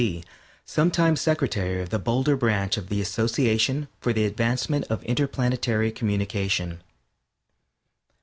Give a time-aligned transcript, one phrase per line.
[0.01, 0.23] D.,
[0.65, 6.81] Sometime Secretary of the Boulder Branch of the Association for the Advancement of Interplanetary Communication.